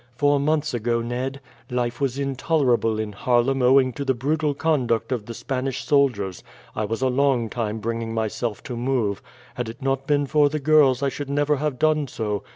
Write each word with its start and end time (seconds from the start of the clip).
"Four 0.15 0.39
months 0.39 0.73
ago, 0.73 0.99
Ned. 1.03 1.41
Life 1.69 2.01
was 2.01 2.17
intolerable 2.17 2.97
in 2.99 3.11
Haarlem 3.11 3.61
owing 3.61 3.93
to 3.93 4.03
the 4.03 4.15
brutal 4.15 4.55
conduct 4.55 5.11
of 5.11 5.27
the 5.27 5.33
Spanish 5.35 5.85
soldiers. 5.85 6.43
I 6.75 6.85
was 6.85 7.03
a 7.03 7.07
long 7.07 7.51
time 7.51 7.77
bringing 7.77 8.11
myself 8.11 8.63
to 8.63 8.75
move. 8.75 9.21
Had 9.53 9.69
it 9.69 9.79
not 9.83 10.07
been 10.07 10.25
for 10.25 10.49
the 10.49 10.57
girls 10.59 11.03
I 11.03 11.09
should 11.09 11.29
never 11.29 11.57
have 11.57 11.77
done 11.77 12.07
so. 12.07 12.43